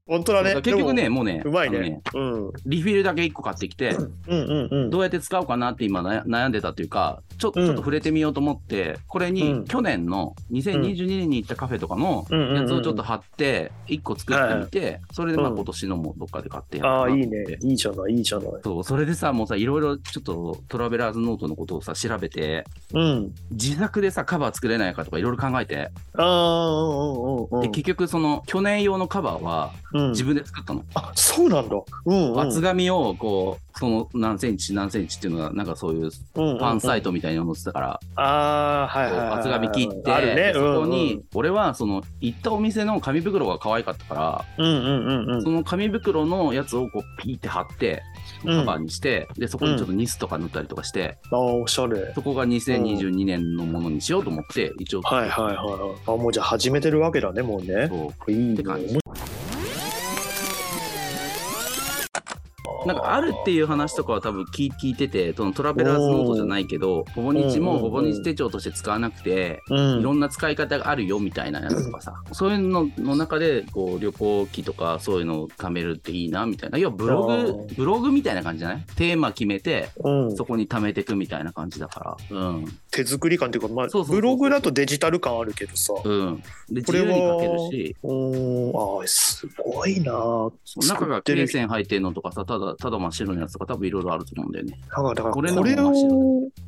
[0.10, 0.56] 本当だね。
[0.56, 2.02] 結局ね、でももうね、うまいあのね。
[2.16, 2.52] うん。
[2.66, 4.90] リフィルだけ1個買ってきて、うんうんうん。
[4.90, 17.46] どうやって使おうかなって今悩悩んでたというか、ちょちうんょっと触れてみようと思って、これうにん去年の2022年に行ったカフェとかのやつをちょっと貼って、1個作ってみて、それでまあうん今年のもどっかで買ってやろうああ、いいね。
[17.62, 18.52] いいじゃない、いいじゃない。
[18.64, 23.32] そう、それでさ、もうさ、いろいろちょっとトラベラーズノートのことをさ、調べて、うん。
[23.52, 27.60] 自作でさ、カバー作れないかとかいろいろ考えて、ああ。
[27.70, 30.84] 結局その去年用のカバーはうん自分で作ったの。
[30.94, 31.76] あ、そうなんだ。
[32.06, 32.40] うん、うん。
[32.40, 39.40] 厚紙をこう、その何センチ何センチっていうのが、なんかそういううんうんうんファンサイトみたいなの載ってたから、ああ、はいはいはい。
[39.40, 40.36] 厚紙切って、あるね。
[40.36, 48.04] でそこうんに、俺はその行ったお店の紙袋が可愛かったから、うんうんうんうんその紙袋のやつをこうピーって貼って、
[48.46, 48.60] うん。
[48.60, 52.12] カバーにして、で、そこにちょっとニスとか塗ったりとかして、ああ、おしゃれ。
[52.16, 55.68] そこが2022年のものにしようと思って、一応、はいはいはいはい。
[56.06, 57.88] あ、もうじゃあ始めてるわけだね、もうね。
[57.90, 58.98] そういいねって感じ
[62.86, 70.00] なんかあるっていう話とかは多分聞聞いてて、そのトラベラーズノートじゃないけど、ほぼ日うんうんうんもほぼ日手帳として使わなくて、うん。
[70.00, 76.78] いろんな使い方があるよみたいなやつとかさ、そういうのの中でこう旅行記とかそういうのを貯めるっていいなみたいな。
[76.78, 78.84] 要はブロあグー、ブログみたいな感じじゃない？
[78.96, 82.38] テーマ決めて、うんそこに貯めていくみたいな感じだから。
[82.38, 82.66] うん。
[82.92, 85.94] 手作り感っていうか、まあ、そうそうそうそうブログだとデジタル感あるけどさ。
[86.04, 86.44] うん。
[86.70, 90.14] で、これに書けるし、おーあーすごいな
[90.88, 94.80] 中が罫線入ってんのとかさ、ただか、ただ真っ白のやつとか多分いろいろあると思うんだよね。
[94.90, 95.94] だからだからこれのこれを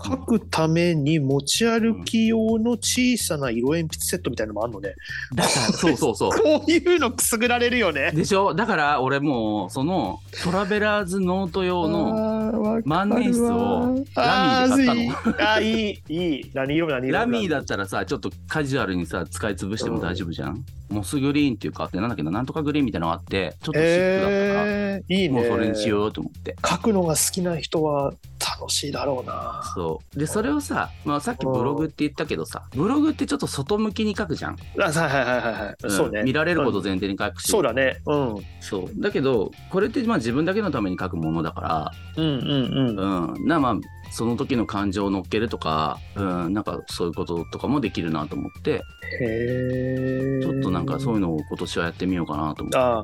[0.04, 4.94] 書くために持ち歩き用の小さな色鉛筆セットみたいなのもあるのね。
[5.36, 6.32] だから、そうそうそう。
[6.42, 8.12] こういうのくすぐられるよね。
[8.14, 8.54] でしょ？
[8.54, 15.52] だから俺もうそのトラベラーズノート用の万年筆をラミーで買ったの。
[15.52, 16.52] あーいい、いい。
[16.54, 25.30] 何色何色ラミーだったらさちょっとカジュアルにさ使い潰しても大丈夫じゃん、モスグリーンっていうかってなんだっけななんとかグリーンみたいなのがあってちょっとシックだったから、えー、いいね。
[25.30, 28.14] もうそれにしようと思って書くのが好きな人は
[28.60, 29.62] 楽しいだろうな。
[29.76, 35.88] そうでそれをさ、まあ、さっきブログって言ったけどさブログってちょっと外向きに書くじゃん、あはいはいはいはいはい。
[35.88, 36.24] んそうね。
[36.24, 38.02] 見られること前提に書くし、そうだね。
[38.06, 38.36] うん。
[38.60, 43.32] そうだけどこれってまあ自分だけのために書くものだからうんうんうん。
[43.34, 43.76] うん、なまあ
[44.12, 48.82] その時の感情を乗っけるとか、うん、なんかそういうこととかもできるなと思ってへ
[49.22, 50.40] え。
[50.42, 52.78] ちょっとなんかそういうのを今年はやってみようかなと思って。
[52.78, 53.04] あ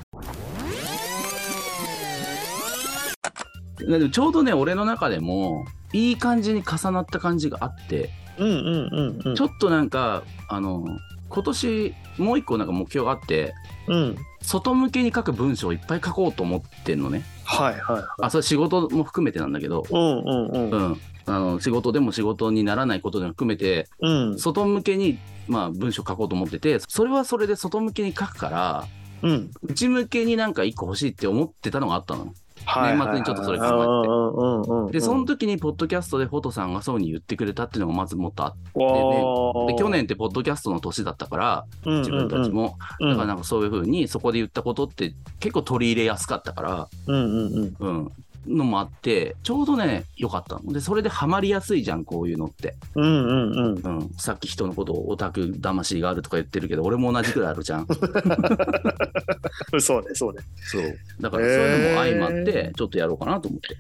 [3.80, 9.36] でもちょうどね俺の中でもいい感じに重なった感じがあってうんうんうんうん。
[9.36, 10.86] ちょっとなんかあの
[11.30, 13.54] 今年もう一個なんか目標があって
[13.88, 14.18] うん。
[14.42, 18.04] 外向けに書く文章をいっぱい書こうと思ってんのねはいはい。
[18.22, 20.78] あそれ仕事も含めてなんだけど、うんうんうんう。
[20.94, 24.40] ん、あの仕事でも仕事にならないことでも含めてうん。
[24.40, 28.86] 外向けに、まあ、文章書こうと思っててそれはそれで外向けに書くから
[29.24, 29.52] うん。
[29.64, 32.34] 内向けになんか一個欲しいって思ってたのがあったの。
[32.68, 32.98] はい。
[32.98, 35.00] 年末にちょっとそれ考えて。
[35.00, 38.80] でその時にポッドキャストでフォトさんがそうに言ってくれたっていうのがまずもっとあって。
[38.80, 39.68] わー。
[39.68, 47.88] で去年ってポッドキャストの年だったから自分たちも、だからなんかそういうふうにそこで言ったことって結構取り入れやすかったから、うんうんうん。
[47.88, 48.12] うん、
[48.48, 53.98] のもあってちょうどね良かったのでそれでハマりやすいじゃんこういうのって、うんうんうん。
[54.00, 57.88] うん、さっき人のことをオタク魂があるとか言ってるけど俺も同じくらいあるじゃん
[59.80, 60.42] そうね、そうね。
[60.58, 63.78] そうだからそういうのも相まってちょっとやろうかなと思って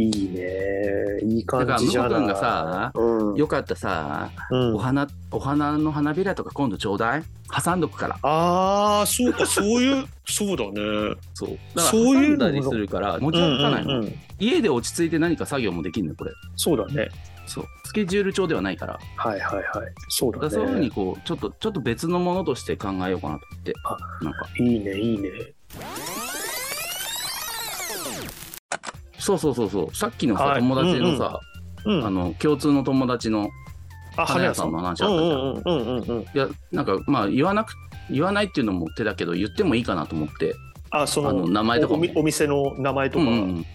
[0.00, 1.20] いいね。
[1.22, 2.10] いいだから感じじゃない。
[2.10, 7.22] 向こう君がさうん、よかったさうんお花お花の花びらとか今度ちょうだい
[7.64, 11.14] 挟んどくからああ、そうか、そういう、そうだね。
[11.34, 17.08] そうだからそうい挟んだりするから持ち歩かないの、うんうんうん家で落ち着いて何か作業もできるのよこれそうだね。
[17.46, 19.66] そうスケジュール帳ではないからはいはいはい。
[20.10, 20.44] そうだね。
[20.44, 25.30] だからそういうふうにこうちょっとちょっと別のものとして考えようかなと思ってあなんかいいね、いいね。
[29.18, 31.40] そうそうそうそうさっきのさ、はい友達のさ、
[31.86, 32.04] うん。
[32.06, 33.48] あの共通の友達のあ
[34.24, 36.20] 花屋さんの話あったじゃん。
[36.20, 37.74] いやなんかまあ言わなく
[38.10, 40.54] 言わないっていうのも手だけど言ってもいいかなと思って
[40.90, 43.24] あ、そのあの名前とかもお店の名前とか。
[43.24, 43.66] うんうん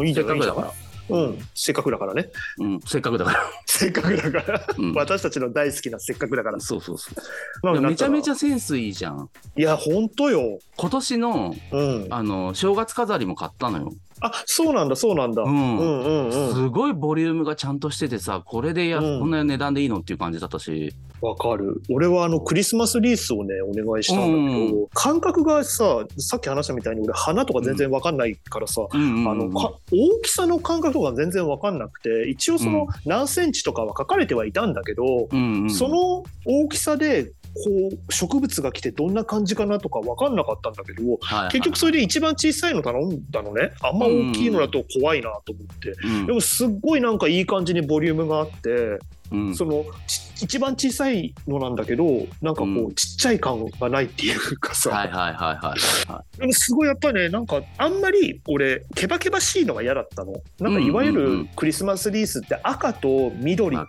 [0.00, 2.30] ういいじゃないいいじゃないせっかくだからうん、せっかくだからね。
[2.58, 4.66] うん、せっかくだから、せっかくだから。
[4.78, 6.60] うん、 私たちの大好きなせっかくだから。
[6.60, 8.32] そうそうそうまあめちゃめちゃ。
[8.32, 10.60] ゃセンスいいじゃんいや、ほんとよ。
[10.76, 12.06] 今年のうん。
[12.10, 15.42] あの正月飾りも買ったのよ、あ、そうなんだ、そうなんだ。
[15.42, 16.54] ううんんうんうん。
[16.54, 19.20] すごいボリュームがちゃんとしててさこれでや、うん。
[19.20, 20.94] こんな値段でいいのっていう感じだったし。
[21.20, 21.82] わかる。
[21.90, 24.86] 俺はあのクリスマスリースをね、お願いしたんだけど、うん。
[24.94, 41.50] 感覚がさ、さっき話したみたいに俺花とか全然わかんないからさ、うんうんうんあのか大きさの感覚とか全然わかんなくて一応その何センチとかは書かれてはいたんだけど、うんうん、その大きさでこう植物が来てどんな感じかなとかわかんなかったんだけどはいはい。
[41.50, 46.26] 結局それで一番小さいの頼んだのねあんま大きいのだと怖いなと思って、うん。
[46.26, 48.98] でもすっごいなんかいい感じにボリュームがあって、
[49.30, 49.54] うん。
[49.54, 52.04] そのち一番小さいのなんだけど
[52.40, 52.94] なんかこう、うん。
[52.94, 55.74] ちっちゃい感がないっていうかさ、はいはいはいは
[56.08, 60.32] いはでもすごいやっぱねなんかあんまり俺ケバケバしいのが嫌だったの。
[60.58, 63.86] なんかいわゆるクリスマスリースって赤とい緑が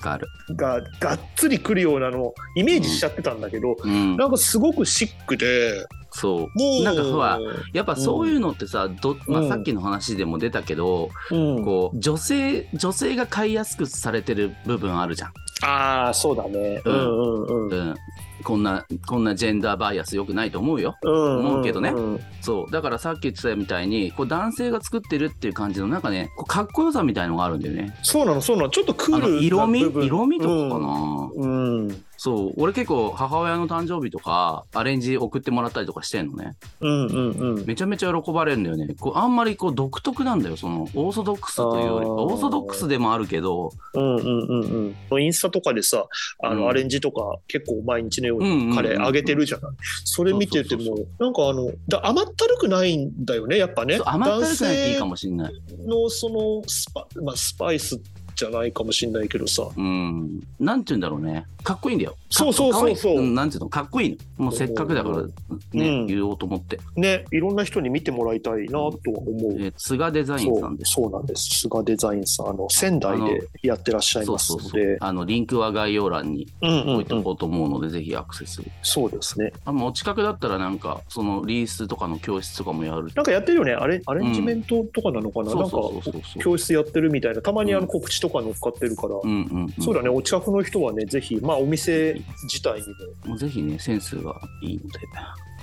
[0.99, 6.83] がっつりくるようなのをイメージしちゃってたんだけど、うん、なんかすごくシックでそう。
[6.83, 7.39] なんかほら
[7.73, 9.49] やっぱそういうのってさ、どまあ、うん。
[9.49, 15.31] さっきの話でも出たけど、うん、こう女性女性が買いやすくされてる部分あるじゃん、
[15.63, 16.81] ああそうだね。
[16.85, 16.93] うん。
[16.93, 17.95] うんうんうん、
[18.43, 20.97] こんなこんなジェンダーバイアスよくないと思うよ。
[21.01, 21.89] うん思うけどね。
[21.89, 22.71] うんそう。
[22.71, 27.95] だからさっき言ってたみたいにこう男性が作ってるっていう感じのなんかねこうかっこよさみたいのがあるんだよね。
[28.03, 28.69] そうなのそうなの。
[28.69, 29.81] ちょっとクあール色味？
[29.81, 31.87] 色味とかかな、うん。
[31.87, 36.55] うんそう俺結構母親の誕生日とかアレンジ送ってもらったりとかしてんのね。
[36.79, 37.65] うんうんうん。
[37.65, 38.93] めちゃめちゃ喜ばれるんだよね。
[38.99, 42.05] こうあんまりこう独特なんだよそのオーソドックスというより。
[42.05, 43.71] オーソドックスでもあるけど。
[43.95, 45.23] うんうんうんうん。
[45.23, 46.05] インスタとかでさ
[46.43, 46.69] あの、うん。
[46.69, 49.71] アレンジとか結構毎日のようにカレーあげてるじゃない、
[50.05, 53.99] それ見ててもなんかあのだ甘ったるくないんだよねやっぱね。
[54.05, 55.53] 甘ったるくないっていいかもしんない。
[55.87, 57.99] のそのスパ,、まあ、スパイスっ
[58.41, 59.67] じゃないかもしんないけどさ。
[59.77, 60.41] うん。
[60.59, 61.45] なんて言うんだろうね。
[61.63, 62.15] かっこいいんだよ。
[62.31, 64.45] そうそうそうそうかっこいいんなんていうのかっこいいの。
[64.45, 65.29] もうせっかくだからね、
[65.73, 66.79] うん言おうと思って。
[66.95, 69.53] ね、いろんな人に見てもらいたいなとは思う。
[69.59, 70.91] えー、津賀デザインそうさんです。
[70.93, 71.59] そうなんです。
[71.59, 74.97] 菅デザインさん、あの仙台でやってらっしゃいますそうそうそうので。。
[74.99, 76.93] あの、リンクは概要欄にうんうんうん。
[76.95, 78.61] 置いておこうと思うので、ぜひアクセス。
[78.81, 79.53] そうですね。
[79.65, 83.11] あもうお近くだったらなんか、そのリースとかの教室とかもやる。
[83.13, 83.73] なんかやってるよね。
[83.73, 86.41] あれ、アレンジメントとかなのかな、そうそなんかうそうそう。
[86.41, 87.41] 教室やってるみたいな。
[87.41, 89.15] たまにあうんの告知とか乗っかってるから。
[89.23, 89.73] うんうん、うん。
[89.79, 90.09] そうだね。
[90.09, 92.87] お近くの人はね、ぜひ、まあお店自体に
[93.25, 93.37] も。
[93.37, 94.99] ぜひね、センスがいいので。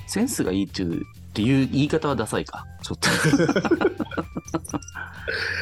[0.07, 1.05] センスがいいっていう、っ
[1.35, 2.67] ていう言い方はダサいか。
[2.83, 3.09] ちょっと。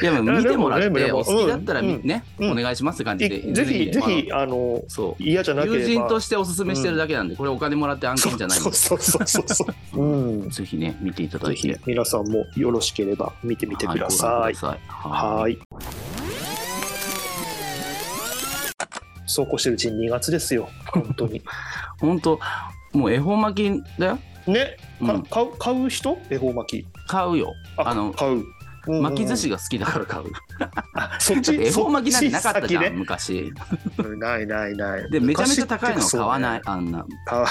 [0.01, 3.49] いや、まあ見てもらって、お好きだったらね、うんお願いしますって感じで。
[3.49, 5.23] いぜひ、ぜひ、あの、そう。
[5.23, 5.79] 嫌じゃなければ。
[5.81, 9.99] 友人としておすすめしてるだけなんで、これお金もらって案件じゃないそうそうそうそうそう。
[10.01, 10.49] うん。
[10.49, 11.73] ぜひね、見ていただぜいて。
[11.73, 14.53] ひ皆さんもよろしければ見てみてください。
[14.87, 16.06] はい
[19.27, 20.69] そうこうしてるうちに2月ですよ。
[20.87, 21.41] 本当に。
[21.99, 22.39] 本当
[22.93, 24.19] もう恵方巻きだよ。
[24.47, 26.17] ね、かうん買う買う人？
[26.29, 26.87] 恵方巻き。
[27.07, 27.53] 買うよ。
[27.77, 28.43] あの買う。
[29.01, 30.23] 巻き寿司が好きだから買う。
[30.93, 31.55] あそっち？
[31.61, 33.53] 恵方巻きなんてなかったじゃん、そっち昔。
[34.17, 35.11] ないないない。
[35.11, 36.59] で、めちゃめちゃ高いの買わない。
[36.59, 37.05] ねあんな。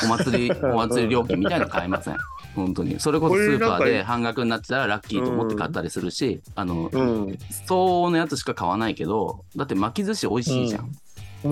[0.05, 2.17] お祭り、お祭り料金みたいなの買えません。
[2.55, 2.99] 本当に。
[2.99, 7.39] それこそスーパーで半額になってたらラッキーと思って買ったりするし、あの、うん。
[7.67, 10.91] 相応のやつしか買わないけど、だって巻き寿司美味しいじゃん。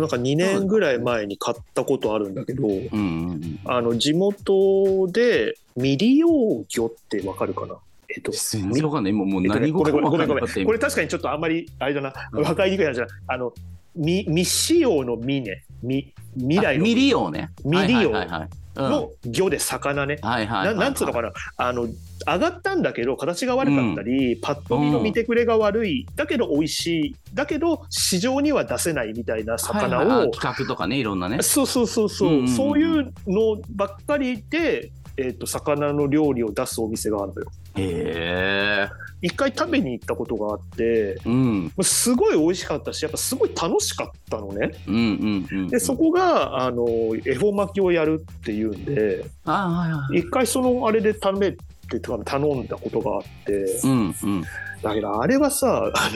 [0.00, 3.60] なんか2年ぐらい前に買ったことあるんだけど、うんうんうん。
[3.64, 6.28] あの地元で未利用
[6.68, 7.76] 魚ってわかるかな？
[8.08, 9.12] えっと、全然わかんない。
[9.12, 10.40] もうもう何語かもわごめんごめんごめんごめん。
[10.40, 13.14] かんなかった今これ確かにちょっとあんまりあれだな、うん分かりにくい話じゃない。
[13.28, 13.52] あの
[13.96, 17.50] 未未使用の未ね、未未来のあ未利用ね。
[17.64, 18.48] 未利用はいはいはいはい。
[18.76, 20.18] うんの魚で魚ね。
[20.22, 20.64] はいは。
[20.64, 21.88] ななんつうのかなあの
[22.26, 31.42] 上がったんだけど形が悪かったり、パッと見の見てくれが悪い、だけど美味しいだけど市場には出せないみたいな魚を、はいはいあ企画とかね、いろんなね。
[31.42, 37.50] そうそうそうそう、うんうんうんそういうのばっかりで、えー、と魚の料理を出すお店があるのよ。
[37.76, 38.88] へえ。
[39.22, 41.72] 一回食べに行ったことがあってうん。
[41.82, 44.72] すごい美味しかったしやっぱすごい楽しかったのね。
[44.86, 45.68] うんうんうん。
[45.68, 46.86] でそこがあの
[47.24, 50.18] 恵方巻きをやるっていうんであはいはい。
[50.18, 51.58] 一回そのあれで食べて
[52.00, 53.52] 頼んだことがあって
[53.84, 54.42] うんうん。
[54.82, 56.10] だけどあれはさあ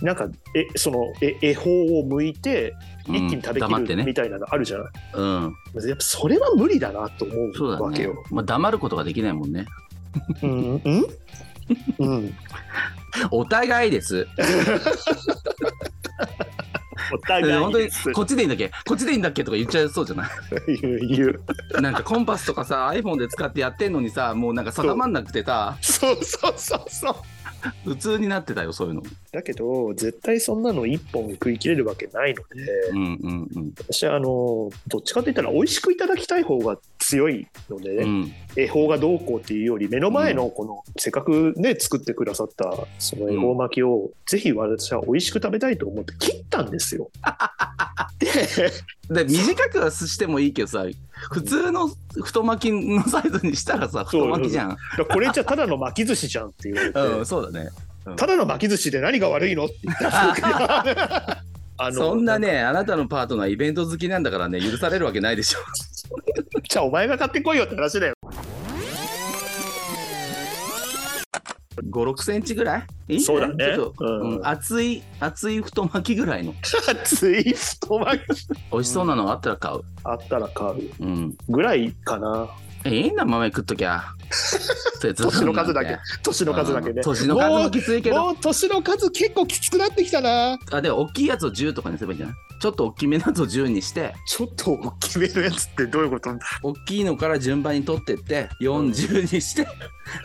[0.00, 2.74] のなんかえそのえ恵方を剥いて
[3.06, 4.02] 一気に食べき黙ってね。
[4.02, 5.54] るみたいなのあるじゃない、うん。
[5.86, 8.22] やっぱそれは無理だなと思そうわけよ。。
[8.30, 9.64] まあ黙ることができないもんね。
[10.42, 10.82] うん？
[10.84, 11.06] うん。
[11.98, 12.34] うん、
[13.30, 14.26] お互いです。
[17.12, 18.70] お互本当にこっちでいいんだっけ？
[18.86, 20.28] こっちでいいんだっけとか言っちゃいそうじゃない？
[20.80, 21.80] 言う言う。
[21.80, 25.76] なんかコンパスとかさ iPhone で使ってやってんのにさもうなんか定まんなくてさ。
[25.80, 27.14] そうそうそうそう。
[27.84, 33.72] 普通になってたよそういうのだけど絶対そんなの一本食い切れるわけないのでうんうんうん。
[33.78, 38.32] 私はあのどっちかって言ったら美味しくいただきたい方が強いので、ねうん。
[38.56, 47.10] 恵方がどうこうっていうより目の前のこの、せっかくね作ってくださったその恵方巻きを、ぜひ私は美味しく食べたいと思って切ったんですよ。
[48.18, 50.84] でで短くはしてもいいけどさ
[51.30, 51.90] 普通の
[52.22, 54.76] 太巻きのサイズにしたらさ太巻きじゃん。
[55.10, 57.70] これじゃただの巻き寿司じゃんって言われて、うんそうだね
[58.16, 59.66] ただの巻き寿司で何が悪いの？
[59.66, 61.42] って言ったら
[61.78, 65.58] あのそんなねあなたのパートナーイベント好きなんだからね許されるわけないでしょ。
[66.68, 68.14] じゃあお前が買ってこいよって話だよ。
[71.82, 73.14] 5 6センチぐらい？
[73.14, 73.76] いいそうだね。
[73.98, 74.36] うん。
[74.36, 74.46] うん。
[74.46, 76.54] 厚い厚い太巻きぐらいの。
[77.04, 78.48] ツイスト巻き。
[78.70, 79.80] 美味しそうなのがあったら買う。
[80.04, 80.90] あったら買う。
[81.00, 81.34] うん。
[81.48, 82.48] ぐらいかな。
[82.84, 84.04] えいいんだ豆食っときゃ
[85.00, 85.98] 年の数だけ。
[86.22, 86.94] 年の数だけね。
[86.96, 87.02] うん。
[87.02, 88.22] 年の数もきついけど。
[88.22, 90.58] もう年の数結構きつくなってきたな。
[90.70, 92.36] あでも大きいやつを10とかにすればいいんじゃない？
[92.60, 94.14] ちょっと大きめのやつを10にして。
[94.26, 96.30] ちょっと大きめのやつってどういうこと？
[96.62, 99.66] 大きいのから順番に取ってって40にして、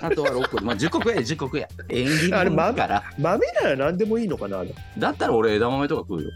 [0.01, 0.63] あとは6個。
[0.63, 3.03] まあ10個食え10個食え縁起あれ物だから。
[3.17, 4.63] 豆なら何でもいいのかな
[4.97, 6.31] だったら俺枝豆とか食うよ。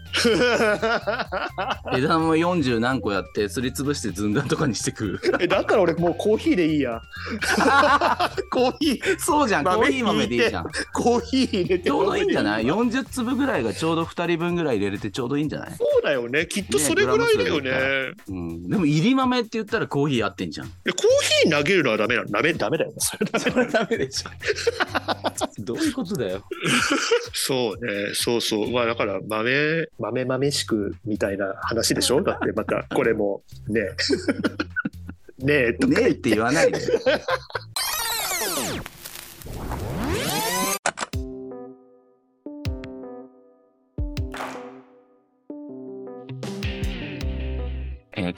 [1.96, 5.20] 枝豆40何個やってすりつぶしてずんだんとかにして食う。
[5.40, 7.02] えだったら俺もうコーヒーでいいや。
[8.50, 11.84] コーヒー、そうじゃんコ豆ーヒー豆でいいじゃんコーヒー入れて。
[11.84, 16.46] ちょうどいいんじゃない ?40 粒ぐらいがちょうど2人分ぐらい入れれてちょうどいいんじゃない、そうだよね。
[16.46, 17.70] きっとそれぐらいだよね。
[17.70, 17.76] ね
[18.28, 21.02] うん、でも入り豆って言ったらコーヒー合ってんじゃんえコー
[21.42, 22.96] ヒー投げるのはダメなのダメダメだよね。
[22.98, 24.30] それダメそれダメでしょ
[25.62, 26.44] どういうことだよ
[27.32, 28.14] そうね。
[28.14, 28.70] そうそう。
[28.70, 32.22] まあだから豆、豆豆しくみたいな話でしょ？
[32.22, 33.90] だってまたこれもね。
[35.42, 36.80] ねえねえって言わないで。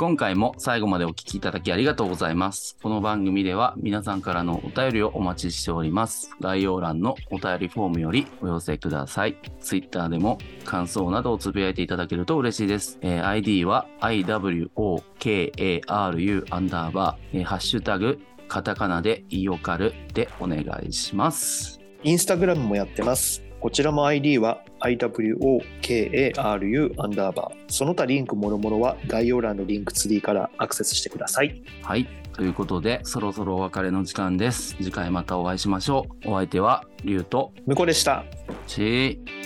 [0.03, 2.77] 今回も最後までお聞きいただきありがとうございます。
[2.83, 6.33] この番組では皆さんからのお便りをお待ちしております。
[6.41, 9.37] 概要欄のお便りフォームよりお寄せください。
[9.61, 12.99] Twitter でも感想などをつぶやいていただけると嬉しいです。
[13.01, 14.72] えー ID は IWOKARU
[16.51, 18.18] アンダーバー、えーハッシュタグ
[18.49, 21.81] カタカナでイオカルでお願いします。
[22.03, 23.45] インスタグラムもやってます。
[23.61, 26.35] こちらも ID は IWOKARU
[26.99, 27.57] アンダーバー。
[27.68, 31.62] その他リンクもろもろは概要欄のリンクツリーからアクセスしてください。
[31.83, 32.07] はい。
[32.35, 34.74] ということで、そろそろお別れの時間です。
[34.76, 36.30] 次回またお会いしましょう。
[36.30, 38.24] お相手は、リュウと向こうでした。
[38.66, 39.41] チー。